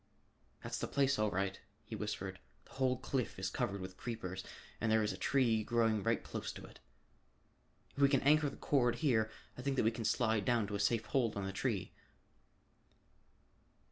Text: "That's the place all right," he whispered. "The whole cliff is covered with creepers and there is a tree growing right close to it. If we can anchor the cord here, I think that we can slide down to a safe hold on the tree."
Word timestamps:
"That's 0.63 0.79
the 0.79 0.87
place 0.87 1.19
all 1.19 1.29
right," 1.29 1.59
he 1.83 1.95
whispered. 1.95 2.39
"The 2.65 2.71
whole 2.71 2.97
cliff 2.97 3.37
is 3.37 3.51
covered 3.51 3.79
with 3.81 3.97
creepers 3.97 4.43
and 4.81 4.91
there 4.91 5.03
is 5.03 5.13
a 5.13 5.15
tree 5.15 5.63
growing 5.63 6.01
right 6.01 6.23
close 6.23 6.51
to 6.53 6.65
it. 6.65 6.79
If 7.95 8.01
we 8.01 8.09
can 8.09 8.21
anchor 8.21 8.49
the 8.49 8.57
cord 8.57 8.95
here, 9.05 9.29
I 9.55 9.61
think 9.61 9.75
that 9.75 9.83
we 9.85 9.91
can 9.91 10.05
slide 10.05 10.43
down 10.43 10.65
to 10.69 10.75
a 10.75 10.79
safe 10.79 11.05
hold 11.05 11.37
on 11.37 11.45
the 11.45 11.53
tree." 11.53 11.91